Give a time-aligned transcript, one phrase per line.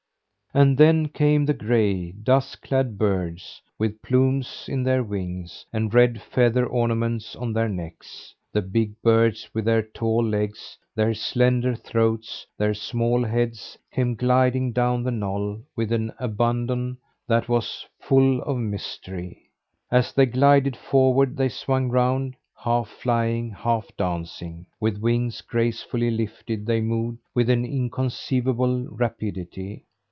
[0.53, 6.21] And then came the gray, dusk clad birds with plumes in their wings, and red
[6.21, 8.35] feather ornaments on their necks.
[8.51, 14.73] The big birds with their tall legs, their slender throats, their small heads, came gliding
[14.73, 16.97] down the knoll with an abandon
[17.29, 19.43] that was full of mystery.
[19.89, 24.65] As they glided forward they swung round half flying, half dancing.
[24.81, 29.85] With wings gracefully lifted, they moved with an inconceivable rapidity.